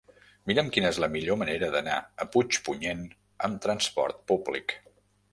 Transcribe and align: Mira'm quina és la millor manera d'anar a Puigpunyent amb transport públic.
Mira'm 0.51 0.69
quina 0.75 0.89
és 0.93 0.99
la 1.01 1.09
millor 1.15 1.37
manera 1.41 1.67
d'anar 1.75 1.97
a 2.25 2.25
Puigpunyent 2.35 3.03
amb 3.49 3.61
transport 3.67 4.23
públic. 4.33 4.75